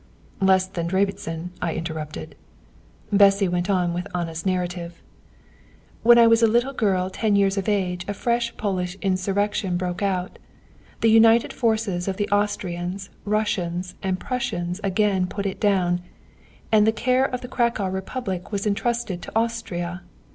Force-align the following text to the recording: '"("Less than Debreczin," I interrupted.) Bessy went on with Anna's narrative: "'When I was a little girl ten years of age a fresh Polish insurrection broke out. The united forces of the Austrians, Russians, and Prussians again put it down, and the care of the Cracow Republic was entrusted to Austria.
'"("Less 0.41 0.65
than 0.65 0.89
Debreczin," 0.89 1.51
I 1.61 1.75
interrupted.) 1.75 2.33
Bessy 3.11 3.47
went 3.47 3.69
on 3.69 3.93
with 3.93 4.07
Anna's 4.15 4.47
narrative: 4.47 4.99
"'When 6.01 6.17
I 6.17 6.25
was 6.25 6.41
a 6.41 6.47
little 6.47 6.73
girl 6.73 7.11
ten 7.11 7.35
years 7.35 7.55
of 7.55 7.69
age 7.69 8.03
a 8.07 8.15
fresh 8.15 8.57
Polish 8.57 8.97
insurrection 9.03 9.77
broke 9.77 10.01
out. 10.01 10.39
The 11.01 11.11
united 11.11 11.53
forces 11.53 12.07
of 12.07 12.17
the 12.17 12.27
Austrians, 12.31 13.11
Russians, 13.25 13.93
and 14.01 14.19
Prussians 14.19 14.81
again 14.83 15.27
put 15.27 15.45
it 15.45 15.59
down, 15.59 16.01
and 16.71 16.87
the 16.87 16.91
care 16.91 17.25
of 17.31 17.41
the 17.41 17.47
Cracow 17.47 17.87
Republic 17.93 18.51
was 18.51 18.65
entrusted 18.65 19.21
to 19.21 19.31
Austria. 19.35 20.01